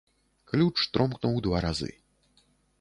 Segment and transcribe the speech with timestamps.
[0.51, 1.93] Ключ тромкнуў два разы.